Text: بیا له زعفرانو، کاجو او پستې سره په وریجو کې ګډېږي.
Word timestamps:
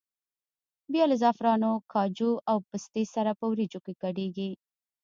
بیا 0.91 1.05
له 1.11 1.15
زعفرانو، 1.21 1.71
کاجو 1.93 2.31
او 2.49 2.57
پستې 2.69 3.03
سره 3.13 3.31
په 3.39 3.45
وریجو 3.51 3.79
کې 3.85 3.93
ګډېږي. 4.01 4.51